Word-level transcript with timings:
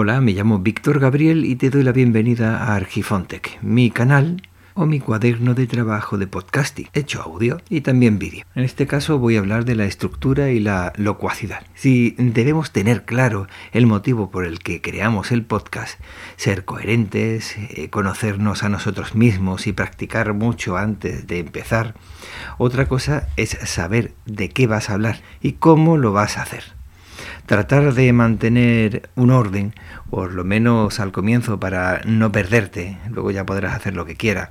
Hola, 0.00 0.20
me 0.20 0.30
llamo 0.30 0.60
Víctor 0.60 1.00
Gabriel 1.00 1.44
y 1.44 1.56
te 1.56 1.70
doy 1.70 1.82
la 1.82 1.90
bienvenida 1.90 2.58
a 2.58 2.76
Argifontec, 2.76 3.60
mi 3.62 3.90
canal 3.90 4.40
o 4.74 4.86
mi 4.86 5.00
cuaderno 5.00 5.54
de 5.54 5.66
trabajo 5.66 6.18
de 6.18 6.28
podcasting, 6.28 6.86
hecho 6.92 7.20
audio 7.20 7.60
y 7.68 7.80
también 7.80 8.20
vídeo. 8.20 8.44
En 8.54 8.62
este 8.62 8.86
caso 8.86 9.18
voy 9.18 9.34
a 9.34 9.40
hablar 9.40 9.64
de 9.64 9.74
la 9.74 9.86
estructura 9.86 10.50
y 10.50 10.60
la 10.60 10.92
locuacidad. 10.94 11.66
Si 11.74 12.14
debemos 12.16 12.70
tener 12.70 13.06
claro 13.06 13.48
el 13.72 13.88
motivo 13.88 14.30
por 14.30 14.44
el 14.44 14.60
que 14.60 14.80
creamos 14.80 15.32
el 15.32 15.42
podcast, 15.42 15.98
ser 16.36 16.64
coherentes, 16.64 17.56
eh, 17.58 17.90
conocernos 17.90 18.62
a 18.62 18.68
nosotros 18.68 19.16
mismos 19.16 19.66
y 19.66 19.72
practicar 19.72 20.32
mucho 20.32 20.76
antes 20.76 21.26
de 21.26 21.40
empezar, 21.40 21.94
otra 22.56 22.86
cosa 22.86 23.26
es 23.36 23.50
saber 23.64 24.12
de 24.26 24.48
qué 24.50 24.68
vas 24.68 24.90
a 24.90 24.94
hablar 24.94 25.22
y 25.42 25.54
cómo 25.54 25.96
lo 25.96 26.12
vas 26.12 26.38
a 26.38 26.42
hacer 26.42 26.77
tratar 27.48 27.94
de 27.94 28.12
mantener 28.12 29.08
un 29.16 29.30
orden, 29.30 29.74
por 30.10 30.34
lo 30.34 30.44
menos 30.44 31.00
al 31.00 31.12
comienzo 31.12 31.58
para 31.58 32.02
no 32.04 32.30
perderte, 32.30 32.98
luego 33.10 33.30
ya 33.30 33.46
podrás 33.46 33.74
hacer 33.74 33.96
lo 33.96 34.04
que 34.04 34.16
quieras. 34.16 34.50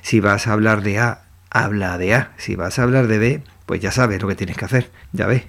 Si 0.00 0.20
vas 0.20 0.46
a 0.46 0.52
hablar 0.52 0.82
de 0.82 1.00
A, 1.00 1.22
habla 1.50 1.98
de 1.98 2.14
A, 2.14 2.32
si 2.36 2.54
vas 2.54 2.78
a 2.78 2.84
hablar 2.84 3.08
de 3.08 3.18
B, 3.18 3.42
pues 3.66 3.80
ya 3.80 3.90
sabes 3.90 4.22
lo 4.22 4.28
que 4.28 4.36
tienes 4.36 4.56
que 4.56 4.64
hacer, 4.64 4.92
ya 5.12 5.26
ves. 5.26 5.42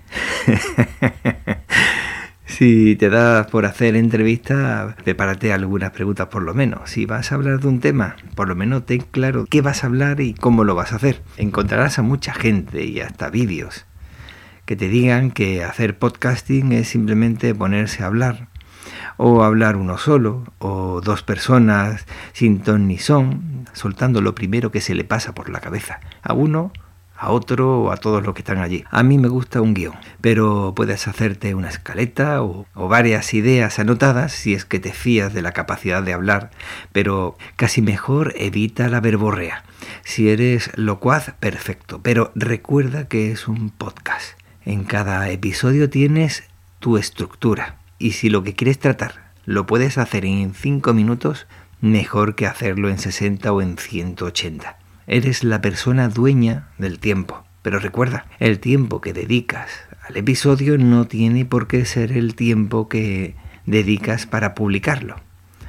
si 2.47 2.95
te 2.95 3.09
das 3.09 3.45
por 3.45 3.67
hacer 3.67 3.95
entrevista, 3.95 4.95
prepárate 5.03 5.53
algunas 5.53 5.91
preguntas 5.91 6.27
por 6.29 6.41
lo 6.41 6.55
menos. 6.55 6.89
Si 6.89 7.05
vas 7.05 7.31
a 7.31 7.35
hablar 7.35 7.59
de 7.59 7.67
un 7.67 7.79
tema, 7.79 8.15
por 8.33 8.47
lo 8.47 8.55
menos 8.55 8.87
ten 8.87 9.01
claro 9.11 9.45
qué 9.47 9.61
vas 9.61 9.83
a 9.83 9.87
hablar 9.87 10.19
y 10.19 10.33
cómo 10.33 10.63
lo 10.63 10.73
vas 10.73 10.93
a 10.93 10.95
hacer. 10.95 11.21
Encontrarás 11.37 11.99
a 11.99 12.01
mucha 12.01 12.33
gente 12.33 12.85
y 12.85 13.01
hasta 13.01 13.29
vídeos 13.29 13.86
que 14.67 14.75
te 14.75 14.89
digan 14.89 15.31
que 15.31 15.63
hacer 15.63 15.97
podcasting 15.97 16.73
es 16.73 16.89
simplemente 16.89 17.55
ponerse 17.55 18.03
a 18.03 18.07
hablar, 18.07 18.49
o 19.15 19.41
hablar 19.43 19.77
uno 19.77 19.97
solo, 19.97 20.43
o 20.59 20.99
dos 20.99 21.23
personas 21.23 22.05
sin 22.33 22.59
ton 22.59 22.85
ni 22.85 22.97
son, 22.97 23.65
soltando 23.71 24.21
lo 24.21 24.35
primero 24.35 24.69
que 24.69 24.81
se 24.81 24.93
le 24.93 25.05
pasa 25.05 25.33
por 25.33 25.49
la 25.49 25.61
cabeza, 25.61 26.01
a 26.21 26.33
uno, 26.33 26.73
a 27.15 27.31
otro 27.31 27.83
o 27.83 27.91
a 27.91 27.95
todos 27.95 28.21
los 28.25 28.33
que 28.33 28.41
están 28.41 28.57
allí. 28.57 28.83
A 28.91 29.03
mí 29.03 29.17
me 29.17 29.29
gusta 29.29 29.61
un 29.61 29.73
guion, 29.73 29.95
pero 30.19 30.73
puedes 30.75 31.07
hacerte 31.07 31.55
una 31.55 31.69
escaleta 31.69 32.43
o, 32.43 32.65
o, 32.73 32.89
varias 32.89 33.33
ideas 33.33 33.79
anotadas 33.79 34.33
si 34.33 34.53
es 34.53 34.65
que 34.65 34.79
te 34.79 34.91
fías 34.91 35.33
de 35.33 35.41
la 35.41 35.53
capacidad 35.53 36.03
de 36.03 36.11
hablar, 36.11 36.51
pero 36.91 37.37
casi 37.55 37.81
mejor 37.81 38.33
evita 38.35 38.89
la 38.89 38.99
verborrea. 38.99 39.63
Si 40.03 40.29
eres 40.29 40.71
locuaz, 40.75 41.35
perfecto, 41.39 42.01
pero 42.03 42.33
recuerda 42.35 43.07
que 43.07 43.31
es 43.31 43.47
un 43.47 43.69
podcast. 43.69 44.37
En 44.67 44.83
cada 44.83 45.29
episodio 45.29 45.89
tienes 45.89 46.43
tu 46.79 46.97
estructura 46.97 47.77
y 47.99 48.11
si 48.11 48.29
lo 48.29 48.43
que 48.43 48.53
quieres 48.53 48.79
tratar 48.79 49.31
lo 49.45 49.65
puedes 49.65 49.97
hacer 49.97 50.25
en 50.25 50.53
5 50.53 50.93
minutos, 50.93 51.47
mejor 51.79 52.35
que 52.35 52.47
hacerlo 52.47 52.89
en 52.89 52.97
60 52.97 53.49
o 53.53 53.61
en 53.61 53.77
180. 53.77 54.77
Eres 55.07 55.45
la 55.45 55.61
persona 55.61 56.09
dueña 56.09 56.67
del 56.77 56.99
tiempo. 56.99 57.45
Pero 57.61 57.79
recuerda, 57.79 58.25
el 58.39 58.59
tiempo 58.59 58.99
que 58.99 59.13
dedicas 59.13 59.69
al 60.05 60.17
episodio 60.17 60.77
no 60.77 61.07
tiene 61.07 61.45
por 61.45 61.67
qué 61.67 61.85
ser 61.85 62.11
el 62.11 62.35
tiempo 62.35 62.89
que 62.89 63.35
dedicas 63.65 64.25
para 64.25 64.53
publicarlo. 64.53 65.15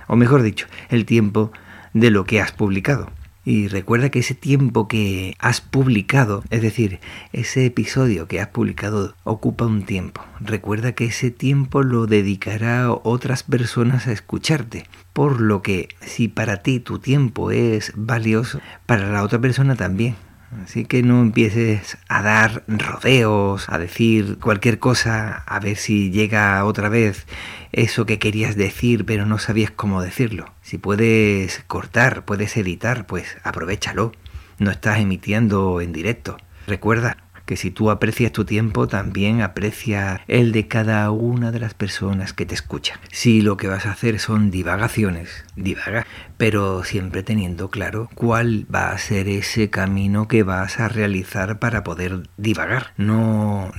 O 0.09 0.17
mejor 0.17 0.43
dicho, 0.43 0.67
el 0.89 1.05
tiempo 1.07 1.53
de 1.95 2.11
lo 2.11 2.25
que 2.25 2.41
has 2.41 2.51
publicado. 2.51 3.13
Y 3.45 3.69
recuerda 3.69 4.11
que 4.11 4.19
ese 4.19 4.35
tiempo 4.35 4.89
que 4.89 5.35
has 5.39 5.61
publicado, 5.61 6.45
es 6.51 6.61
decir, 6.61 7.01
ese 7.33 7.65
episodio 7.67 8.29
que 8.29 8.41
has 8.41 8.49
publicado 8.49 9.15
ocupa 9.25 9.65
un 9.65 9.85
tiempo. 9.85 10.23
Recuerda 10.41 10.93
que 10.93 11.07
ese 11.07 11.31
tiempo 11.31 11.83
lo 11.83 12.07
dedicará 12.07 12.93
otras 12.93 13.43
personas 13.43 14.07
a 14.07 14.13
escucharte. 14.13 14.85
Por 15.13 15.41
lo 15.41 15.63
que 15.63 15.89
si 16.01 16.29
para 16.29 16.59
ti 16.59 16.79
tu 16.81 16.99
tiempo 16.99 17.51
es 17.51 17.93
valioso, 17.97 18.61
para 18.87 19.11
la 19.11 19.23
otra 19.23 19.41
persona 19.41 19.77
también. 19.77 20.17
Así 20.65 20.85
que 20.85 21.03
no 21.03 21.21
empieces 21.21 21.99
a 22.09 22.23
dar 22.23 22.65
rodeos, 22.67 23.69
a 23.69 23.79
decir 23.79 24.39
cualquier 24.39 24.79
cosa, 24.79 25.43
a 25.47 25.61
ver 25.61 25.77
si 25.77 26.11
llega 26.11 26.65
otra 26.65 26.89
vez 26.89 27.27
eso 27.73 28.07
que 28.07 28.19
querías 28.19 28.57
decir 28.57 29.05
pero 29.05 29.27
no 29.27 29.39
sabías 29.39 29.71
cómo 29.71 30.03
decirlo. 30.03 30.53
Si 30.63 30.79
puedes 30.79 31.63
cortar, 31.67 32.25
puedes 32.25 32.57
editar, 32.57 33.07
pues 33.07 33.37
aprovechalo. 33.45 34.13
No 34.59 34.71
estás 34.71 34.99
emitiendo 34.99 35.81
en 35.81 35.93
directo. 35.93 36.39
Recuerda, 36.67 37.17
que 37.49 37.57
si 37.57 37.71
tú 37.71 37.91
aprecias 37.91 38.31
tu 38.31 38.45
tiempo, 38.45 38.89
también 38.89 39.41
aprecia 39.41 40.21
el 40.29 40.53
de 40.53 40.69
cada 40.69 41.11
una 41.11 41.51
de 41.51 41.59
las 41.59 41.73
personas 41.73 42.35
que 42.35 42.45
te 42.45 42.55
escuchan. 42.55 42.99
Si 43.11 43.41
lo 43.41 43.57
que 43.57 43.69
vas 43.69 43.87
a 43.87 43.93
hacer 43.93 44.21
son 44.21 44.51
divagaciones, 44.51 45.47
divaga, 45.57 46.07
pero 46.37 46.85
siempre 46.85 47.23
teniendo 47.23 47.71
claro 47.71 48.11
cuál 48.15 48.67
va 48.73 48.91
a 48.91 48.99
ser 48.99 49.29
ese 49.29 49.71
camino 49.71 50.29
que 50.29 50.43
vas 50.43 50.79
a 50.79 50.89
realizar 50.89 51.59
para 51.59 51.85
poder 51.85 52.29
divagar. 52.37 52.93
No 52.99 53.73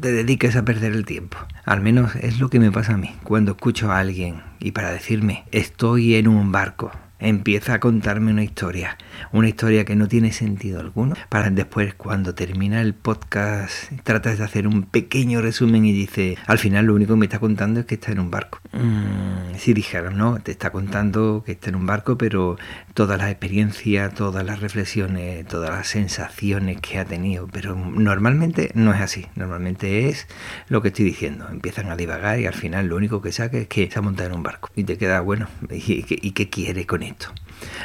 te 0.00 0.12
dediques 0.12 0.54
a 0.54 0.64
perder 0.64 0.92
el 0.92 1.04
tiempo. 1.04 1.38
Al 1.64 1.80
menos 1.80 2.14
es 2.14 2.38
lo 2.38 2.50
que 2.50 2.60
me 2.60 2.70
pasa 2.70 2.94
a 2.94 2.98
mí 2.98 3.16
cuando 3.24 3.50
escucho 3.50 3.90
a 3.90 3.98
alguien 3.98 4.42
y 4.60 4.70
para 4.70 4.92
decirme 4.92 5.44
estoy 5.50 6.14
en 6.14 6.28
un 6.28 6.52
barco 6.52 6.92
empieza 7.20 7.74
a 7.74 7.80
contarme 7.80 8.30
una 8.30 8.44
historia, 8.44 8.96
una 9.32 9.48
historia 9.48 9.84
que 9.84 9.96
no 9.96 10.08
tiene 10.08 10.32
sentido 10.32 10.80
alguno, 10.80 11.16
para 11.28 11.50
después 11.50 11.94
cuando 11.94 12.34
termina 12.34 12.80
el 12.80 12.94
podcast 12.94 13.92
tratas 14.04 14.38
de 14.38 14.44
hacer 14.44 14.66
un 14.66 14.82
pequeño 14.82 15.40
resumen 15.40 15.84
y 15.84 15.92
dice, 15.92 16.36
al 16.46 16.58
final 16.58 16.86
lo 16.86 16.94
único 16.94 17.14
que 17.14 17.20
me 17.20 17.26
está 17.26 17.38
contando 17.38 17.80
es 17.80 17.86
que 17.86 17.96
está 17.96 18.12
en 18.12 18.20
un 18.20 18.30
barco. 18.30 18.60
Mm, 18.72 19.56
si 19.56 19.74
dijeron, 19.74 20.16
no, 20.16 20.38
te 20.38 20.52
está 20.52 20.70
contando 20.70 21.42
que 21.44 21.52
está 21.52 21.70
en 21.70 21.76
un 21.76 21.86
barco, 21.86 22.16
pero 22.16 22.56
todas 22.94 23.18
las 23.18 23.30
experiencias, 23.30 24.14
todas 24.14 24.44
las 24.44 24.60
reflexiones, 24.60 25.46
todas 25.46 25.70
las 25.70 25.88
sensaciones 25.88 26.80
que 26.80 26.98
ha 26.98 27.04
tenido, 27.04 27.48
pero 27.48 27.74
normalmente 27.74 28.70
no 28.74 28.92
es 28.92 29.00
así, 29.00 29.26
normalmente 29.34 30.08
es 30.08 30.28
lo 30.68 30.82
que 30.82 30.88
estoy 30.88 31.04
diciendo, 31.04 31.48
empiezan 31.50 31.90
a 31.90 31.96
divagar 31.96 32.38
y 32.40 32.46
al 32.46 32.54
final 32.54 32.86
lo 32.86 32.96
único 32.96 33.20
que 33.22 33.32
saca 33.32 33.58
es 33.58 33.68
que 33.68 33.90
se 33.90 33.98
ha 33.98 34.02
montado 34.02 34.30
en 34.30 34.36
un 34.36 34.42
barco 34.42 34.70
y 34.76 34.84
te 34.84 34.98
queda, 34.98 35.20
bueno, 35.20 35.48
¿y, 35.70 36.04
y 36.08 36.32
qué 36.32 36.48
quiere 36.48 36.86
con 36.86 37.02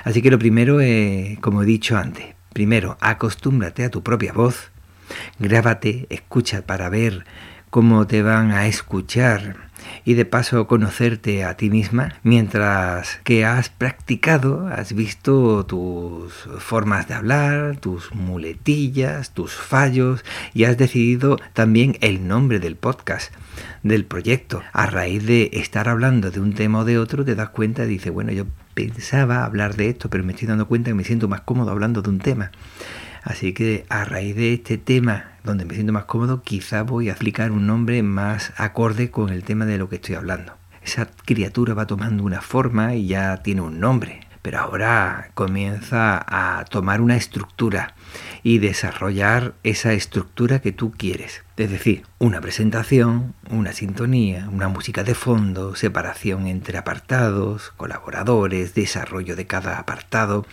Así 0.03 0.21
que 0.21 0.31
lo 0.31 0.39
primero, 0.39 0.79
es, 0.79 1.39
como 1.39 1.63
he 1.63 1.65
dicho 1.65 1.97
antes, 1.97 2.35
primero, 2.53 2.97
acostúmbrate 2.99 3.83
a 3.83 3.89
tu 3.89 4.03
propia 4.03 4.33
voz, 4.33 4.71
grábate, 5.39 6.07
escucha 6.09 6.63
para 6.65 6.89
ver 6.89 7.25
cómo 7.69 8.05
te 8.05 8.21
van 8.21 8.51
a 8.51 8.67
escuchar 8.67 9.71
y 10.05 10.13
de 10.13 10.25
paso 10.25 10.67
conocerte 10.67 11.43
a 11.43 11.57
ti 11.57 11.69
misma 11.69 12.15
mientras 12.23 13.19
que 13.23 13.45
has 13.45 13.69
practicado, 13.69 14.67
has 14.67 14.93
visto 14.93 15.65
tus 15.65 16.33
formas 16.59 17.07
de 17.07 17.15
hablar, 17.15 17.77
tus 17.77 18.13
muletillas, 18.13 19.33
tus 19.33 19.53
fallos 19.53 20.23
y 20.53 20.65
has 20.65 20.77
decidido 20.77 21.37
también 21.53 21.97
el 22.01 22.27
nombre 22.27 22.59
del 22.59 22.75
podcast 22.75 23.33
del 23.81 24.05
proyecto. 24.05 24.61
A 24.71 24.85
raíz 24.85 25.25
de 25.25 25.49
estar 25.53 25.89
hablando 25.89 26.31
de 26.31 26.39
un 26.39 26.53
tema 26.53 26.79
o 26.79 26.85
de 26.85 26.97
otro, 26.97 27.25
te 27.25 27.35
das 27.35 27.49
cuenta 27.49 27.85
y 27.85 27.87
dices, 27.87 28.13
bueno, 28.13 28.31
yo 28.31 28.45
pensaba 28.73 29.45
hablar 29.45 29.75
de 29.75 29.89
esto, 29.89 30.09
pero 30.09 30.23
me 30.23 30.33
estoy 30.33 30.47
dando 30.47 30.67
cuenta 30.67 30.89
que 30.89 30.95
me 30.95 31.03
siento 31.03 31.27
más 31.27 31.41
cómodo 31.41 31.71
hablando 31.71 32.01
de 32.01 32.09
un 32.09 32.19
tema. 32.19 32.51
Así 33.23 33.53
que 33.53 33.85
a 33.89 34.03
raíz 34.03 34.35
de 34.35 34.53
este 34.53 34.77
tema, 34.77 35.31
donde 35.43 35.65
me 35.65 35.73
siento 35.73 35.93
más 35.93 36.05
cómodo, 36.05 36.43
quizá 36.43 36.83
voy 36.83 37.09
a 37.09 37.13
aplicar 37.13 37.51
un 37.51 37.67
nombre 37.67 38.03
más 38.03 38.53
acorde 38.57 39.11
con 39.11 39.29
el 39.29 39.43
tema 39.43 39.65
de 39.65 39.77
lo 39.77 39.87
que 39.87 39.95
estoy 39.95 40.15
hablando. 40.15 40.53
Esa 40.83 41.07
criatura 41.25 41.73
va 41.73 41.87
tomando 41.87 42.23
una 42.23 42.41
forma 42.41 42.95
y 42.95 43.07
ya 43.07 43.37
tiene 43.37 43.61
un 43.61 43.79
nombre, 43.79 44.27
pero 44.41 44.59
ahora 44.59 45.29
comienza 45.33 46.23
a 46.27 46.65
tomar 46.65 46.99
una 46.99 47.15
estructura 47.15 47.95
y 48.43 48.57
desarrollar 48.57 49.53
esa 49.63 49.93
estructura 49.93 50.59
que 50.59 50.73
tú 50.73 50.91
quieres. 50.91 51.43
Es 51.55 51.69
decir, 51.69 52.01
una 52.17 52.41
presentación, 52.41 53.35
una 53.51 53.73
sintonía, 53.73 54.49
una 54.51 54.69
música 54.69 55.03
de 55.03 55.13
fondo, 55.13 55.75
separación 55.75 56.47
entre 56.47 56.79
apartados, 56.79 57.71
colaboradores, 57.77 58.73
desarrollo 58.73 59.35
de 59.35 59.45
cada 59.45 59.77
apartado, 59.77 60.47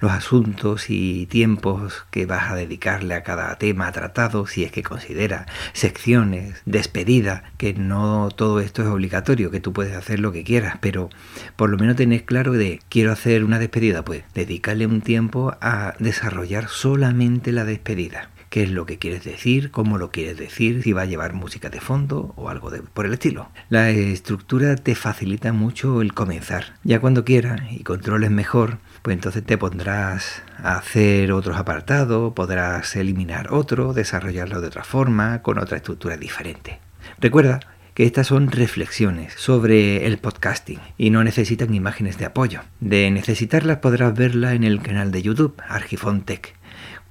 los 0.00 0.12
asuntos 0.12 0.90
y 0.90 1.24
tiempos 1.24 2.04
que 2.10 2.26
vas 2.26 2.50
a 2.50 2.54
dedicarle 2.54 3.14
a 3.14 3.22
cada 3.22 3.56
tema 3.56 3.90
tratado, 3.92 4.46
si 4.46 4.62
es 4.62 4.72
que 4.72 4.82
considera 4.82 5.46
secciones, 5.72 6.60
despedida, 6.66 7.44
que 7.56 7.72
no 7.72 8.28
todo 8.30 8.60
esto 8.60 8.82
es 8.82 8.88
obligatorio, 8.88 9.50
que 9.50 9.60
tú 9.60 9.72
puedes 9.72 9.96
hacer 9.96 10.20
lo 10.20 10.32
que 10.32 10.44
quieras, 10.44 10.76
pero 10.82 11.08
por 11.56 11.70
lo 11.70 11.78
menos 11.78 11.96
tenés 11.96 12.24
claro 12.24 12.52
de 12.52 12.78
quiero 12.90 13.10
hacer 13.10 13.44
una 13.44 13.58
despedida, 13.58 14.04
pues 14.04 14.24
dedicarle 14.34 14.86
un 14.86 15.00
tiempo 15.00 15.56
a 15.62 15.94
desarrollar 15.98 16.68
solamente 16.68 17.52
la 17.52 17.64
despedida 17.64 18.31
qué 18.52 18.64
es 18.64 18.70
lo 18.70 18.84
que 18.84 18.98
quieres 18.98 19.24
decir, 19.24 19.70
cómo 19.70 19.96
lo 19.96 20.10
quieres 20.10 20.36
decir, 20.36 20.82
si 20.82 20.92
va 20.92 21.02
a 21.02 21.06
llevar 21.06 21.32
música 21.32 21.70
de 21.70 21.80
fondo 21.80 22.34
o 22.36 22.50
algo 22.50 22.70
por 22.92 23.06
el 23.06 23.14
estilo. 23.14 23.48
La 23.70 23.88
estructura 23.88 24.76
te 24.76 24.94
facilita 24.94 25.54
mucho 25.54 26.02
el 26.02 26.12
comenzar. 26.12 26.74
Ya 26.84 27.00
cuando 27.00 27.24
quieras 27.24 27.62
y 27.70 27.82
controles 27.82 28.30
mejor, 28.30 28.76
pues 29.00 29.14
entonces 29.14 29.42
te 29.42 29.56
pondrás 29.56 30.42
a 30.58 30.76
hacer 30.76 31.32
otros 31.32 31.56
apartados, 31.56 32.34
podrás 32.34 32.94
eliminar 32.94 33.54
otro, 33.54 33.94
desarrollarlo 33.94 34.60
de 34.60 34.66
otra 34.66 34.84
forma, 34.84 35.40
con 35.40 35.58
otra 35.58 35.78
estructura 35.78 36.18
diferente. 36.18 36.78
Recuerda 37.20 37.60
que 37.94 38.04
estas 38.04 38.26
son 38.26 38.50
reflexiones 38.50 39.32
sobre 39.32 40.04
el 40.06 40.18
podcasting 40.18 40.80
y 40.98 41.08
no 41.08 41.24
necesitan 41.24 41.72
imágenes 41.72 42.18
de 42.18 42.26
apoyo. 42.26 42.60
De 42.80 43.10
necesitarlas 43.10 43.78
podrás 43.78 44.14
verla 44.14 44.52
en 44.52 44.64
el 44.64 44.82
canal 44.82 45.10
de 45.10 45.22
YouTube, 45.22 45.54
Argifontech. 45.66 46.54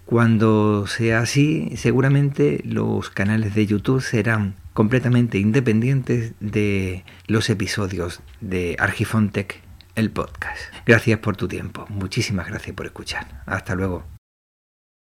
Cuando 0.05 0.87
sea 0.87 1.19
así, 1.19 1.71
seguramente 1.77 2.61
los 2.65 3.09
canales 3.09 3.55
de 3.55 3.65
YouTube 3.65 4.01
serán 4.01 4.55
completamente 4.73 5.37
independientes 5.37 6.33
de 6.39 7.03
los 7.27 7.49
episodios 7.49 8.21
de 8.39 8.75
Argifontech, 8.79 9.61
el 9.95 10.11
podcast. 10.11 10.59
Gracias 10.85 11.19
por 11.19 11.37
tu 11.37 11.47
tiempo. 11.47 11.85
Muchísimas 11.89 12.47
gracias 12.47 12.75
por 12.75 12.85
escuchar. 12.85 13.43
Hasta 13.45 13.75
luego. 13.75 14.20